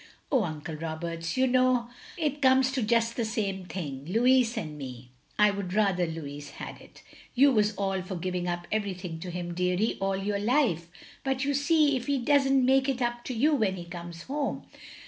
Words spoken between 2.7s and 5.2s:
to just the same thing. Louis and me!